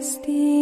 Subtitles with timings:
[0.00, 0.59] Christi.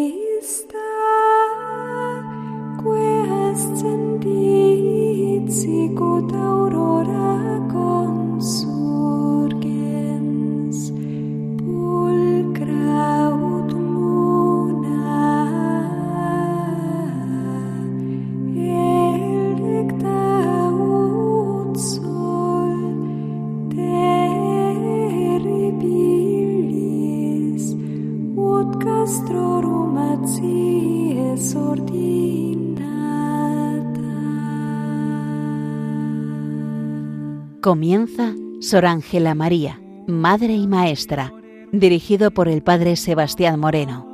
[37.68, 41.34] Comienza Sor Ángela María, Madre y Maestra,
[41.70, 44.06] dirigido por el Padre Sebastián Moreno.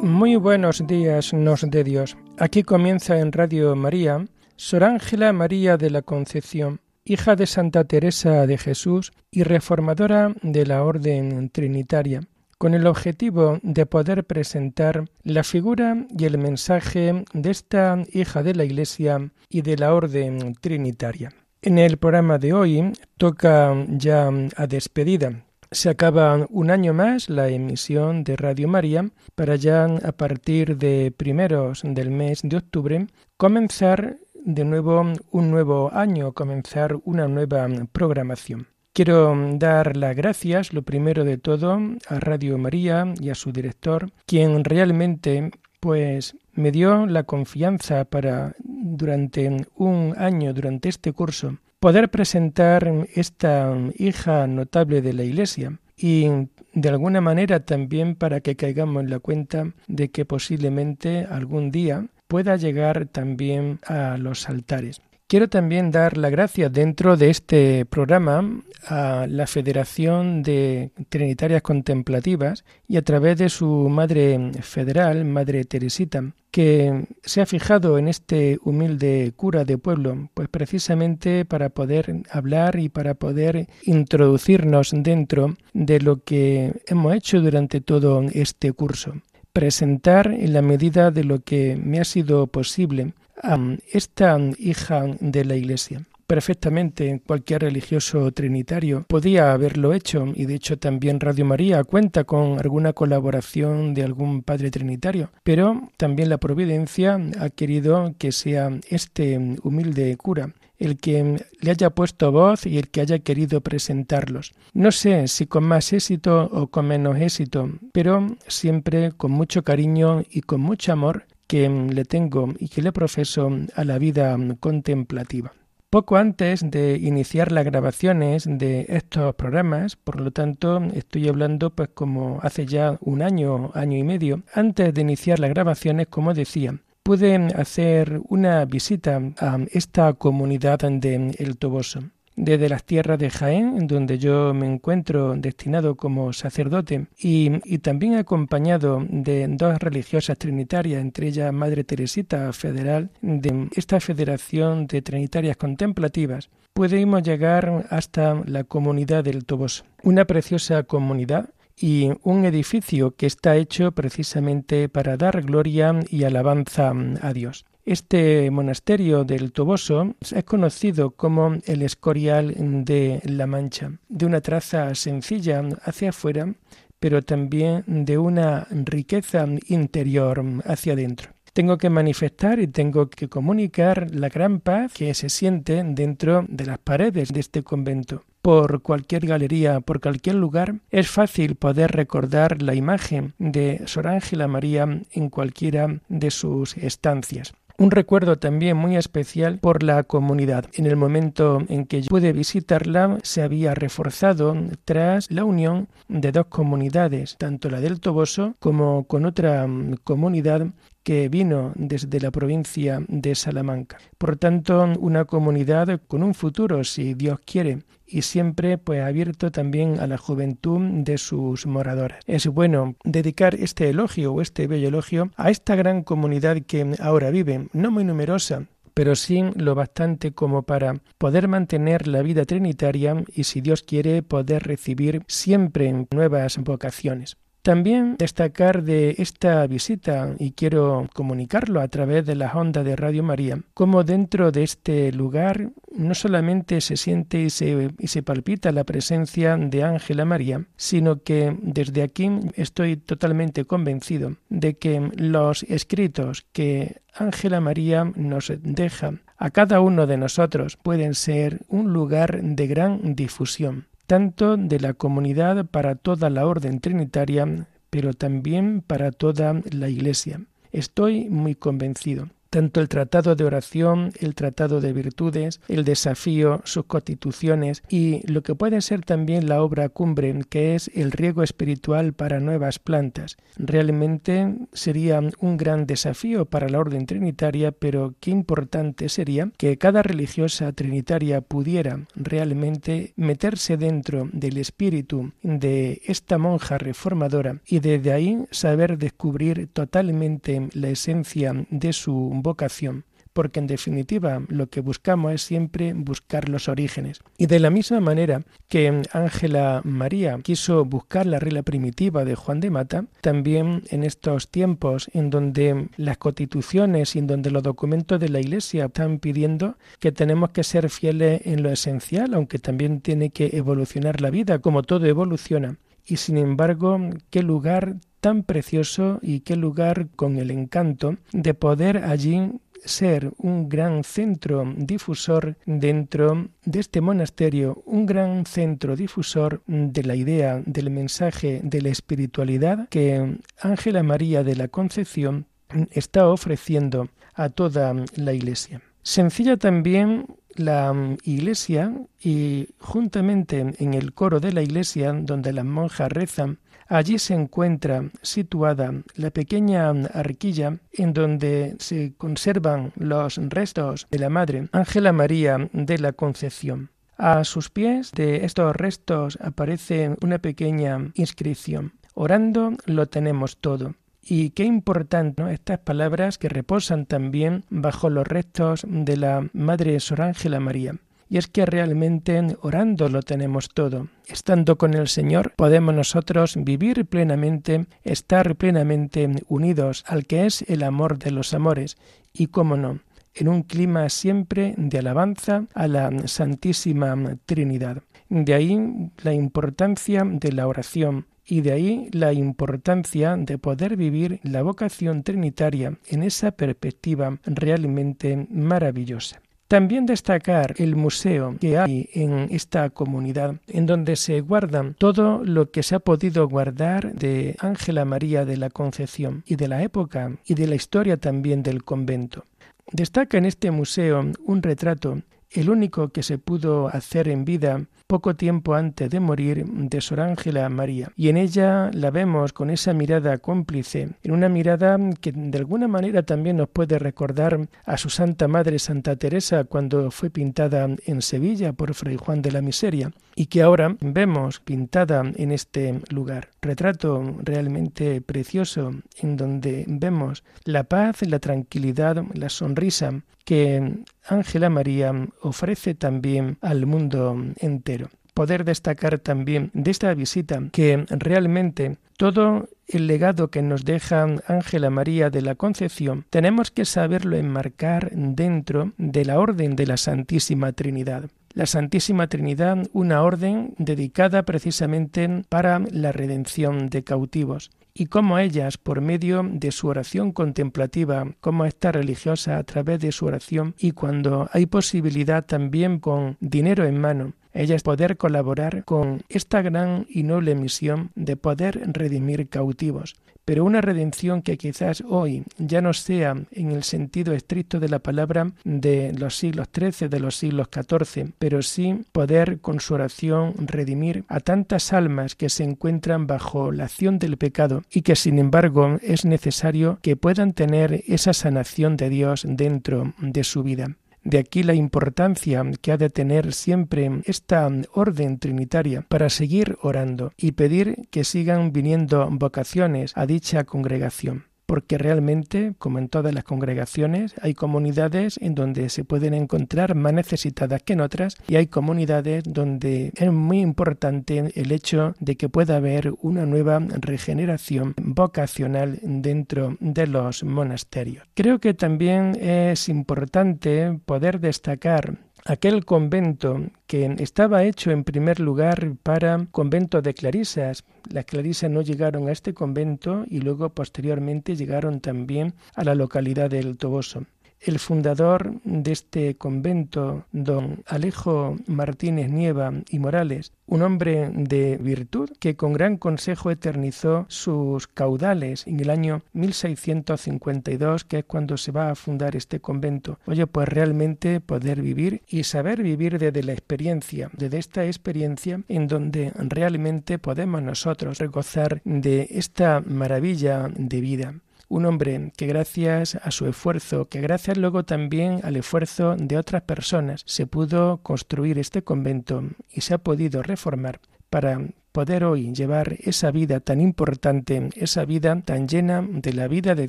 [0.00, 2.16] Muy buenos días, nos de Dios.
[2.38, 8.46] Aquí comienza en Radio María Sor Ángela María de la Concepción hija de Santa Teresa
[8.46, 12.22] de Jesús y reformadora de la Orden Trinitaria,
[12.56, 18.54] con el objetivo de poder presentar la figura y el mensaje de esta hija de
[18.54, 21.32] la Iglesia y de la Orden Trinitaria.
[21.60, 25.44] En el programa de hoy toca ya a despedida.
[25.70, 31.12] Se acaba un año más la emisión de Radio María para ya a partir de
[31.16, 38.68] primeros del mes de octubre comenzar de nuevo un nuevo año, comenzar una nueva programación.
[38.92, 44.12] Quiero dar las gracias, lo primero de todo, a Radio María y a su director,
[44.26, 45.50] quien realmente
[45.80, 53.76] pues me dio la confianza para durante un año, durante este curso, poder presentar esta
[53.96, 56.28] hija notable de la Iglesia y
[56.72, 62.06] de alguna manera también para que caigamos en la cuenta de que posiblemente algún día
[62.26, 65.00] pueda llegar también a los altares.
[65.26, 72.64] Quiero también dar la gracia dentro de este programa a la Federación de Trinitarias Contemplativas
[72.86, 78.58] y a través de su madre federal, Madre Teresita, que se ha fijado en este
[78.62, 86.00] humilde cura de pueblo, pues precisamente para poder hablar y para poder introducirnos dentro de
[86.00, 89.14] lo que hemos hecho durante todo este curso
[89.54, 93.56] presentar en la medida de lo que me ha sido posible a
[93.90, 96.02] esta hija de la Iglesia.
[96.26, 102.58] Perfectamente cualquier religioso trinitario podía haberlo hecho y de hecho también Radio María cuenta con
[102.58, 109.38] alguna colaboración de algún padre trinitario, pero también la providencia ha querido que sea este
[109.62, 114.52] humilde cura el que le haya puesto voz y el que haya querido presentarlos.
[114.72, 120.22] No sé si con más éxito o con menos éxito, pero siempre con mucho cariño
[120.30, 125.52] y con mucho amor que le tengo y que le profeso a la vida contemplativa.
[125.94, 131.90] Poco antes de iniciar las grabaciones de estos programas, por lo tanto estoy hablando pues
[131.94, 136.80] como hace ya un año, año y medio, antes de iniciar las grabaciones, como decía,
[137.04, 142.00] pude hacer una visita a esta comunidad de El Toboso.
[142.34, 149.06] Desde las tierras de Jaén, donde yo me encuentro destinado como sacerdote, y, también acompañado
[149.08, 156.48] de dos religiosas trinitarias, entre ellas Madre Teresita Federal, de esta Federación de Trinitarias Contemplativas,
[156.72, 159.84] pudimos llegar hasta la comunidad del Toboso.
[160.02, 166.92] Una preciosa comunidad y un edificio que está hecho precisamente para dar gloria y alabanza
[167.20, 167.64] a Dios.
[167.84, 172.54] Este monasterio del Toboso es conocido como el Escorial
[172.84, 176.54] de la Mancha, de una traza sencilla hacia afuera,
[176.98, 184.08] pero también de una riqueza interior hacia adentro tengo que manifestar y tengo que comunicar
[184.12, 188.24] la gran paz que se siente dentro de las paredes de este convento.
[188.42, 194.48] Por cualquier galería, por cualquier lugar, es fácil poder recordar la imagen de Sor Ángela
[194.48, 197.54] María en cualquiera de sus estancias.
[197.76, 200.66] Un recuerdo también muy especial por la comunidad.
[200.74, 206.46] En el momento en que pude visitarla se había reforzado tras la unión de dos
[206.46, 209.66] comunidades, tanto la del Toboso como con otra
[210.04, 210.68] comunidad
[211.04, 213.98] que vino desde la provincia de Salamanca.
[214.18, 220.00] Por tanto, una comunidad con un futuro, si Dios quiere, y siempre pues abierto también
[220.00, 222.18] a la juventud de sus moradores.
[222.26, 227.30] Es bueno dedicar este elogio o este bello elogio a esta gran comunidad que ahora
[227.30, 233.24] vive, no muy numerosa, pero sí lo bastante como para poder mantener la vida trinitaria
[233.34, 237.36] y si Dios quiere poder recibir siempre nuevas vocaciones.
[237.64, 243.22] También destacar de esta visita, y quiero comunicarlo a través de las ondas de Radio
[243.22, 248.70] María, cómo dentro de este lugar no solamente se siente y se, y se palpita
[248.70, 255.62] la presencia de Ángela María, sino que desde aquí estoy totalmente convencido de que los
[255.62, 262.42] escritos que Ángela María nos deja a cada uno de nosotros pueden ser un lugar
[262.42, 269.12] de gran difusión tanto de la comunidad para toda la orden trinitaria, pero también para
[269.12, 270.40] toda la Iglesia.
[270.72, 276.84] Estoy muy convencido tanto el tratado de oración, el tratado de virtudes, el desafío, sus
[276.84, 282.12] constituciones y lo que puede ser también la obra cumbre, que es el riego espiritual
[282.12, 283.38] para nuevas plantas.
[283.56, 290.04] Realmente sería un gran desafío para la orden trinitaria, pero qué importante sería que cada
[290.04, 298.44] religiosa trinitaria pudiera realmente meterse dentro del espíritu de esta monja reformadora y desde ahí
[298.52, 303.04] saber descubrir totalmente la esencia de su vocación,
[303.34, 307.20] porque en definitiva lo que buscamos es siempre buscar los orígenes.
[307.36, 312.60] Y de la misma manera que Ángela María quiso buscar la regla primitiva de Juan
[312.60, 318.20] de Mata, también en estos tiempos en donde las constituciones y en donde los documentos
[318.20, 323.00] de la Iglesia están pidiendo que tenemos que ser fieles en lo esencial, aunque también
[323.00, 325.76] tiene que evolucionar la vida, como todo evoluciona.
[326.06, 331.98] Y sin embargo, qué lugar tan precioso y qué lugar con el encanto de poder
[331.98, 340.02] allí ser un gran centro difusor dentro de este monasterio, un gran centro difusor de
[340.04, 345.44] la idea, del mensaje, de la espiritualidad que Ángela María de la Concepción
[345.90, 348.80] está ofreciendo a toda la Iglesia.
[349.02, 350.94] Sencilla también la
[351.24, 351.92] Iglesia
[352.22, 356.58] y juntamente en el coro de la Iglesia, donde las monjas rezan,
[356.94, 364.28] Allí se encuentra situada la pequeña arquilla en donde se conservan los restos de la
[364.28, 366.90] Madre Ángela María de la Concepción.
[367.16, 371.94] A sus pies de estos restos aparece una pequeña inscripción.
[372.14, 373.96] Orando lo tenemos todo.
[374.22, 380.22] Y qué importante estas palabras que reposan también bajo los restos de la Madre Sor
[380.22, 380.94] Ángela María.
[381.28, 384.08] Y es que realmente orando lo tenemos todo.
[384.26, 390.82] Estando con el Señor podemos nosotros vivir plenamente, estar plenamente unidos al que es el
[390.82, 391.96] amor de los amores.
[392.32, 393.00] Y cómo no,
[393.34, 397.16] en un clima siempre de alabanza a la Santísima
[397.46, 398.02] Trinidad.
[398.28, 398.78] De ahí
[399.22, 405.22] la importancia de la oración, y de ahí la importancia de poder vivir la vocación
[405.22, 409.40] trinitaria en esa perspectiva realmente maravillosa.
[409.74, 415.72] También destacar el museo que hay en esta comunidad, en donde se guarda todo lo
[415.72, 420.30] que se ha podido guardar de Ángela María de la Concepción y de la época
[420.46, 422.44] y de la historia también del convento.
[422.92, 428.36] Destaca en este museo un retrato, el único que se pudo hacer en vida poco
[428.36, 431.10] tiempo antes de morir de Sor Ángela María.
[431.16, 435.88] Y en ella la vemos con esa mirada cómplice, en una mirada que de alguna
[435.88, 441.22] manera también nos puede recordar a su Santa Madre Santa Teresa cuando fue pintada en
[441.22, 446.50] Sevilla por Fray Juan de la Miseria y que ahora vemos pintada en este lugar.
[446.62, 455.12] Retrato realmente precioso en donde vemos la paz, la tranquilidad, la sonrisa que Ángela María
[455.42, 458.03] ofrece también al mundo entero.
[458.34, 464.90] Poder destacar también de esta visita que realmente todo el legado que nos deja Ángela
[464.90, 470.72] María de la Concepción tenemos que saberlo enmarcar dentro de la orden de la Santísima
[470.72, 471.30] Trinidad.
[471.52, 477.70] La Santísima Trinidad una orden dedicada precisamente para la redención de cautivos.
[477.96, 483.12] Y cómo ellas, por medio de su oración contemplativa, como esta religiosa a través de
[483.12, 489.22] su oración y cuando hay posibilidad también con dinero en mano, ellas poder colaborar con
[489.28, 495.44] esta gran y noble misión de poder redimir cautivos pero una redención que quizás hoy
[495.58, 500.20] ya no sea en el sentido estricto de la palabra de los siglos XIII, de
[500.20, 505.64] los siglos XIV, pero sí poder con su oración redimir a tantas almas que se
[505.64, 511.02] encuentran bajo la acción del pecado y que sin embargo es necesario que puedan tener
[511.06, 513.96] esa sanación de Dios dentro de su vida.
[514.24, 520.32] De aquí la importancia que ha de tener siempre esta orden trinitaria para seguir orando
[520.38, 524.46] y pedir que sigan viniendo vocaciones a dicha congregación.
[524.66, 530.12] Porque realmente, como en todas las congregaciones, hay comunidades en donde se pueden encontrar más
[530.12, 535.48] necesitadas que en otras y hay comunidades donde es muy importante el hecho de que
[535.48, 541.26] pueda haber una nueva regeneración vocacional dentro de los monasterios.
[541.34, 548.96] Creo que también es importante poder destacar aquel convento que estaba hecho en primer lugar
[549.02, 550.84] para convento de clarisas.
[551.10, 556.50] Las clarisas no llegaron a este convento y luego posteriormente llegaron también a la localidad
[556.50, 557.26] del Toboso.
[557.64, 565.30] El fundador de este convento, don Alejo Martínez Nieva y Morales, un hombre de virtud
[565.40, 571.72] que con gran consejo eternizó sus caudales en el año 1652, que es cuando se
[571.72, 573.18] va a fundar este convento.
[573.24, 578.88] Oye, pues realmente poder vivir y saber vivir desde la experiencia, desde esta experiencia en
[578.88, 584.34] donde realmente podemos nosotros regozar de esta maravilla de vida
[584.68, 589.62] un hombre que gracias a su esfuerzo, que gracias luego también al esfuerzo de otras
[589.62, 594.60] personas, se pudo construir este convento y se ha podido reformar para
[594.92, 599.88] poder hoy llevar esa vida tan importante, esa vida tan llena de la vida de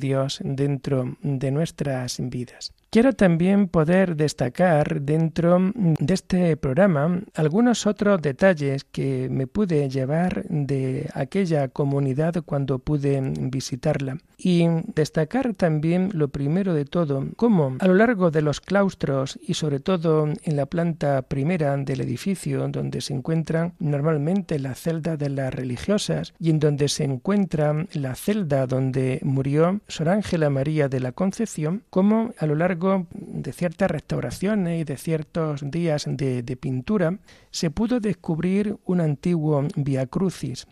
[0.00, 2.72] Dios dentro de nuestras vidas.
[2.90, 10.44] Quiero también poder destacar dentro de este programa algunos otros detalles que me pude llevar
[10.48, 14.18] de aquella comunidad cuando pude visitarla.
[14.38, 19.54] Y destacar también lo primero de todo, cómo a lo largo de los claustros y
[19.54, 25.30] sobre todo en la planta primera del edificio donde se encuentran normalmente la celda de
[25.30, 31.00] las religiosas y en donde se encuentra la celda donde murió Sor Ángela María de
[31.00, 32.75] la Concepción, cómo a lo largo
[33.12, 37.18] de ciertas restauraciones y de ciertos días de, pintura,
[37.50, 40.66] se pudo descubrir un antiguo Via Crucis,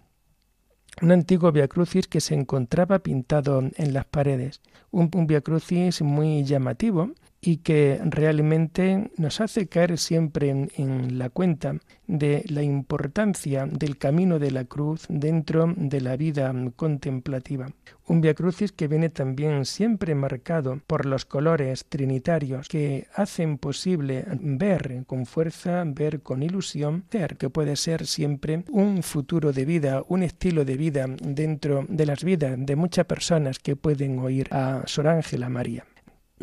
[1.03, 6.03] un antiguo Via Crucis que se encontraba pintado en las paredes, un, un Via Crucis
[6.03, 7.13] muy llamativo
[7.45, 14.39] y que realmente nos hace caer siempre en, la cuenta de la importancia del camino
[14.39, 17.69] de la cruz dentro de la vida contemplativa.
[18.07, 24.25] Un Via Crucis que viene también siempre marcado por los colores trinitarios que hacen posible
[24.41, 30.03] ver con fuerza, ver con ilusión, ver que puede ser siempre un futuro de vida,
[30.09, 34.83] un estilo de vida dentro de las vidas de muchas personas que pueden oír a
[34.87, 35.85] Sor Ángela María.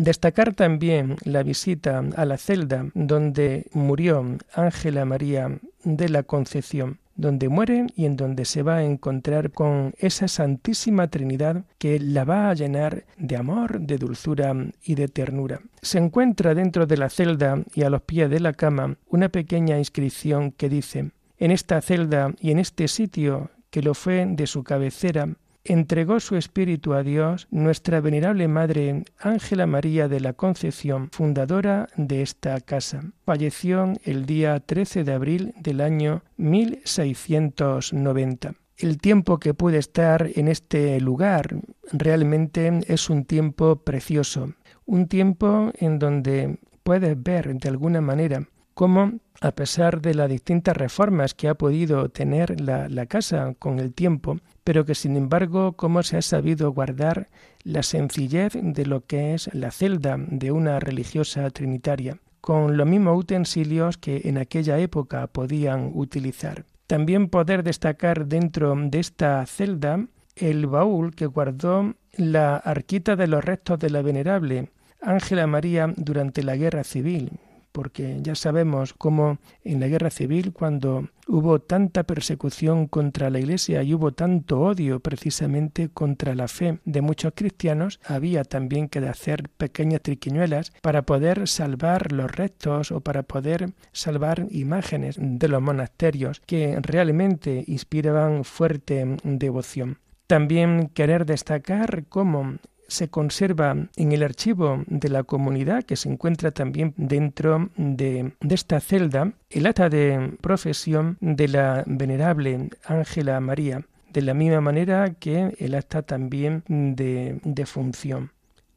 [0.01, 7.50] Destacar también la visita a la celda donde murió Ángela María de la Concepción, donde
[7.50, 12.50] muere y en donde se va a encontrar con esa Santísima Trinidad que la va
[12.50, 15.62] a llenar de amor, de dulzura y de ternura.
[15.84, 19.77] Se encuentra dentro de la celda y a los pies de la cama una pequeña
[19.77, 24.63] inscripción que dice En esta celda y en este sitio que lo fue de su
[24.63, 25.29] cabecera,
[25.63, 32.22] entregó su espíritu a Dios nuestra venerable Madre Ángela María de la Concepción, fundadora de
[32.22, 33.03] esta casa.
[33.25, 38.56] Falleció el día 13 de abril del año 1690.
[38.77, 41.56] El tiempo que pude estar en este lugar
[41.91, 49.20] realmente es un tiempo precioso, un tiempo en donde puedes ver de alguna manera cómo,
[49.41, 53.94] a pesar de las distintas reformas que ha podido tener la, la casa con el
[53.94, 57.30] tiempo, pero que sin embargo cómo se ha sabido guardar
[57.63, 63.18] la sencillez de lo que es la celda de una religiosa trinitaria, con los mismos
[63.18, 66.65] utensilios que en aquella época podían utilizar.
[66.88, 73.44] También poder destacar dentro de esta celda el baúl que guardó la arquita de los
[73.44, 77.32] restos de la venerable Ángela María durante la guerra civil,
[77.72, 83.84] porque ya sabemos cómo en la guerra civil, cuando hubo tanta persecución contra la Iglesia
[83.84, 89.50] y hubo tanto odio precisamente contra la fe de muchos cristianos, había también que hacer
[89.50, 96.42] pequeñas triquiñuelas para poder salvar los restos o para poder salvar imágenes de los monasterios
[96.46, 100.00] que realmente inspiraban fuerte devoción.
[100.28, 102.58] También querer destacar cómo
[102.91, 108.81] se conserva en el archivo de la comunidad, que se encuentra también dentro de, esta
[108.81, 115.55] celda, el acta de profesión de la venerable Ángela María, de la misma manera que
[115.57, 118.31] el acta también de, de función.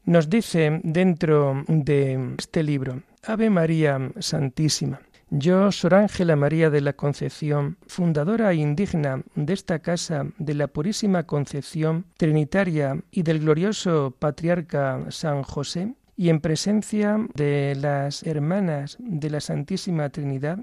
[0.05, 6.93] Nos dice dentro de este libro, Ave María Santísima, yo, Sor Ángela María de la
[6.93, 15.05] Concepción, fundadora indigna de esta casa de la Purísima Concepción Trinitaria y del glorioso patriarca
[15.09, 20.59] San José, y en presencia de las hermanas de la Santísima Trinidad,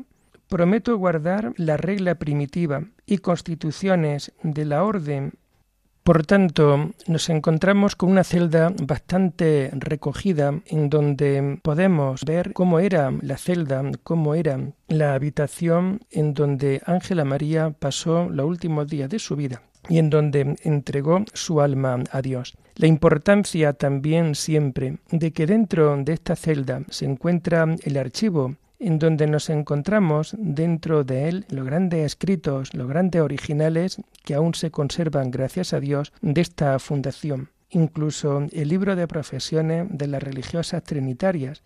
[0.48, 5.32] prometo guardar la regla primitiva y constituciones de la orden
[6.02, 13.12] Por tanto, nos encontramos con una celda bastante recogida en donde podemos ver cómo era
[13.22, 19.20] la celda, cómo era la habitación en donde Ángela María pasó los últimos días de
[19.20, 22.56] su vida y en donde entregó su alma a Dios.
[22.74, 28.98] La importancia también siempre de que dentro de esta celda se encuentra el archivo en
[28.98, 34.70] donde nos encontramos dentro de él los grandes escritos, los grandes originales que aún se
[34.70, 37.50] conservan, gracias a Dios, de esta fundación.
[37.70, 41.62] Incluso el libro de profesiones de las religiosas trinitarias.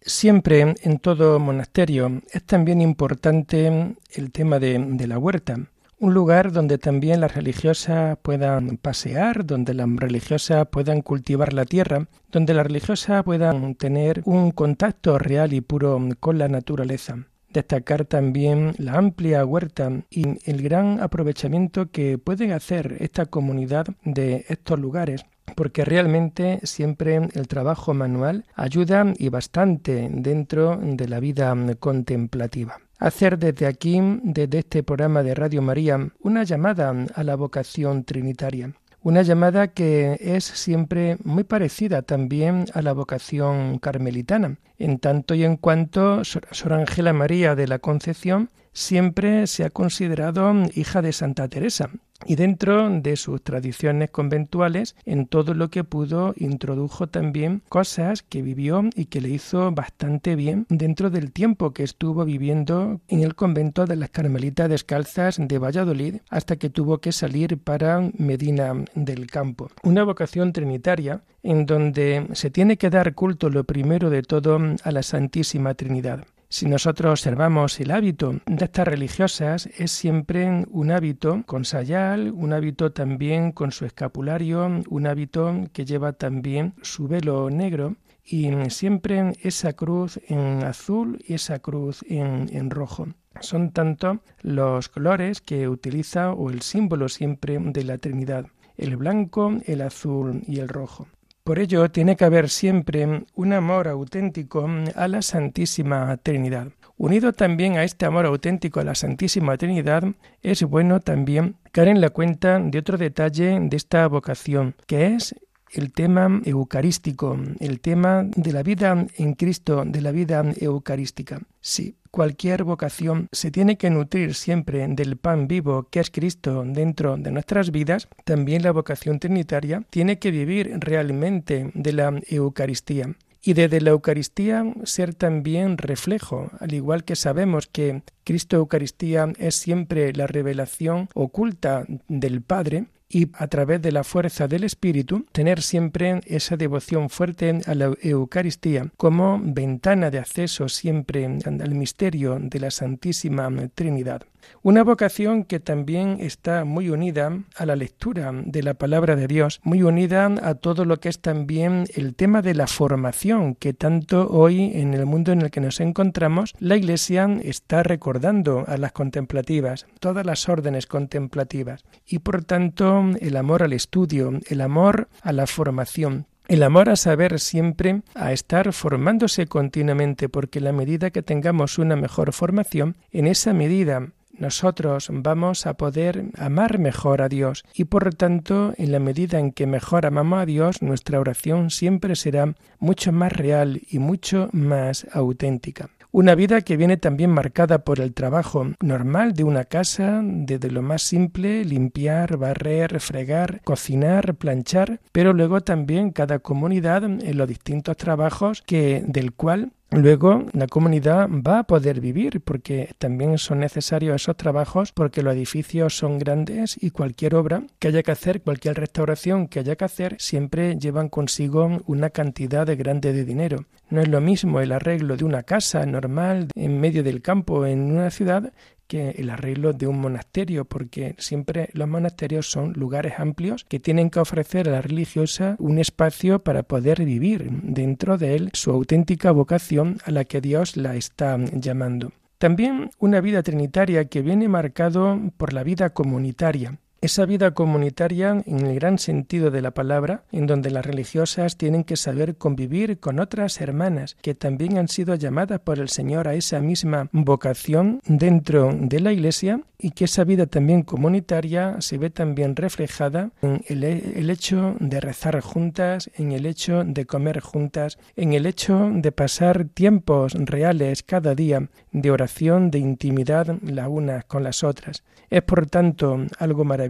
[0.00, 5.68] Siempre en todo monasterio es también importante el tema de, de la huerta
[6.00, 12.08] un lugar donde también las religiosas puedan pasear, donde las religiosas puedan cultivar la tierra,
[12.32, 17.18] donde las religiosas puedan tener un contacto real y puro con la naturaleza.
[17.50, 24.46] Destacar también la amplia huerta y el gran aprovechamiento que pueden hacer esta comunidad de
[24.48, 25.24] estos lugares
[25.56, 33.38] porque realmente siempre el trabajo manual ayuda y bastante dentro de la vida contemplativa hacer
[33.38, 38.72] desde aquí, desde este programa de Radio María, una llamada a la vocación trinitaria.
[39.02, 45.44] Una llamada que es siempre muy parecida también a la vocación carmelitana, en tanto y
[45.44, 51.48] en cuanto Sor Ángela María de la Concepción siempre se ha considerado hija de Santa
[51.48, 51.90] Teresa
[52.26, 58.42] y dentro de sus tradiciones conventuales en todo lo que pudo introdujo también cosas que
[58.42, 63.34] vivió y que le hizo bastante bien dentro del tiempo que estuvo viviendo en el
[63.34, 69.26] convento de las Carmelitas Descalzas de Valladolid hasta que tuvo que salir para Medina del
[69.26, 69.70] Campo.
[69.82, 74.92] Una vocación trinitaria en donde se tiene que dar culto lo primero de todo a
[74.92, 76.26] la Santísima Trinidad.
[76.52, 82.52] Si nosotros observamos el hábito de estas religiosas, es siempre un hábito con sayal, un
[82.52, 89.34] hábito también con su escapulario, un hábito que lleva también su velo negro y siempre
[89.42, 93.06] esa cruz en azul y esa cruz en, en rojo.
[93.40, 99.52] Son tanto los colores que utiliza o el símbolo siempre de la Trinidad, el blanco,
[99.66, 101.06] el azul y el rojo.
[101.44, 106.68] Por ello tiene que haber siempre un amor auténtico a la Santísima Trinidad.
[106.96, 110.04] Unido también a este amor auténtico a la Santísima Trinidad,
[110.42, 115.34] es bueno también caer en la cuenta de otro detalle de esta vocación, que es
[115.72, 121.40] el tema eucarístico, el tema de la vida en Cristo, de la vida eucarística.
[121.60, 127.16] Sí, cualquier vocación se tiene que nutrir siempre del pan vivo que es Cristo dentro
[127.16, 133.54] de nuestras vidas, también la vocación trinitaria tiene que vivir realmente de la Eucaristía y
[133.54, 140.12] desde la Eucaristía ser también reflejo, al igual que sabemos que Cristo Eucaristía es siempre
[140.12, 146.20] la revelación oculta del Padre, y a través de la fuerza del Espíritu tener siempre
[146.26, 152.70] esa devoción fuerte a la Eucaristía como ventana de acceso siempre al misterio de la
[152.70, 154.22] Santísima Trinidad.
[154.62, 159.60] Una vocación que también está muy unida a la lectura de la palabra de Dios,
[159.62, 164.28] muy unida a todo lo que es también el tema de la formación que tanto
[164.28, 168.92] hoy en el mundo en el que nos encontramos la Iglesia está recordando a las
[168.92, 171.84] contemplativas, todas las órdenes contemplativas.
[172.06, 176.96] Y por tanto el amor al estudio, el amor a la formación, el amor a
[176.96, 183.28] saber siempre, a estar formándose continuamente, porque la medida que tengamos una mejor formación, en
[183.28, 184.08] esa medida
[184.40, 189.38] nosotros vamos a poder amar mejor a Dios y por lo tanto en la medida
[189.38, 194.48] en que mejor amamos a Dios nuestra oración siempre será mucho más real y mucho
[194.52, 195.90] más auténtica.
[196.12, 200.82] Una vida que viene también marcada por el trabajo normal de una casa, desde lo
[200.82, 207.96] más simple, limpiar, barrer, fregar, cocinar, planchar, pero luego también cada comunidad en los distintos
[207.96, 214.22] trabajos que del cual Luego la comunidad va a poder vivir porque también son necesarios
[214.22, 218.76] esos trabajos porque los edificios son grandes y cualquier obra que haya que hacer, cualquier
[218.76, 223.64] restauración que haya que hacer, siempre llevan consigo una cantidad de grande de dinero.
[223.88, 227.90] No es lo mismo el arreglo de una casa normal en medio del campo en
[227.90, 228.52] una ciudad
[228.90, 234.10] que el arreglo de un monasterio, porque siempre los monasterios son lugares amplios que tienen
[234.10, 239.30] que ofrecer a la religiosa un espacio para poder vivir dentro de él su auténtica
[239.30, 242.12] vocación a la que Dios la está llamando.
[242.38, 246.80] También una vida trinitaria que viene marcado por la vida comunitaria.
[247.00, 251.82] Esa vida comunitaria en el gran sentido de la palabra, en donde las religiosas tienen
[251.84, 256.34] que saber convivir con otras hermanas que también han sido llamadas por el Señor a
[256.34, 262.10] esa misma vocación dentro de la Iglesia y que esa vida también comunitaria se ve
[262.10, 268.34] también reflejada en el, hecho de rezar juntas, en el hecho de comer juntas, en
[268.34, 274.44] el hecho de pasar tiempos reales cada día de oración, de intimidad la una con
[274.44, 275.02] las otras.
[275.30, 276.89] Es por tanto algo maravilloso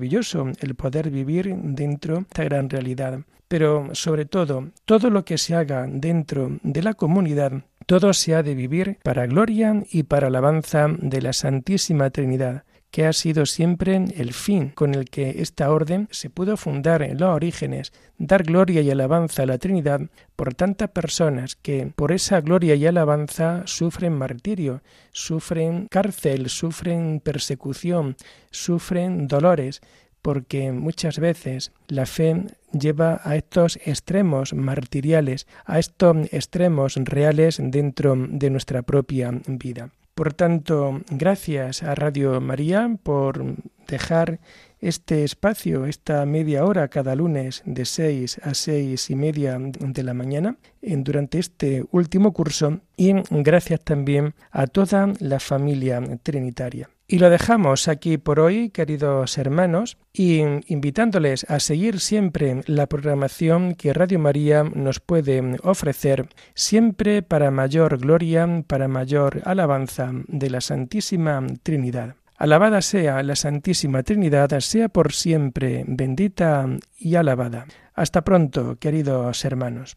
[0.61, 3.21] el poder vivir dentro de esta gran realidad.
[3.49, 8.43] Pero sobre todo, todo lo que se haga dentro de la comunidad, todo se ha
[8.43, 13.97] de vivir para gloria y para alabanza de la Santísima Trinidad que ha sido siempre
[14.17, 18.81] el fin con el que esta orden se pudo fundar en los orígenes, dar gloria
[18.81, 20.01] y alabanza a la Trinidad
[20.37, 28.17] por tantas personas que por esa gloria y alabanza sufren martirio, sufren cárcel, sufren persecución,
[28.51, 29.81] sufren dolores,
[30.23, 38.15] porque muchas veces la fe lleva a estos extremos martiriales, a estos extremos reales dentro
[38.17, 39.91] de nuestra propia vida.
[40.21, 43.57] Por tanto, gracias a Radio María por
[43.89, 44.39] dejar
[44.79, 50.13] este espacio, esta media hora cada lunes de seis a seis y media de la
[50.13, 56.91] mañana durante este último curso y gracias también a toda la familia trinitaria.
[57.13, 60.43] Y lo dejamos aquí por hoy, queridos hermanos, y
[60.73, 67.99] invitándoles a seguir siempre la programación que Radio María nos puede ofrecer, siempre para mayor
[67.99, 72.15] gloria, para mayor alabanza de la Santísima Trinidad.
[72.37, 77.67] Alabada sea la Santísima Trinidad, sea por siempre bendita y alabada.
[77.93, 79.97] Hasta pronto, queridos hermanos.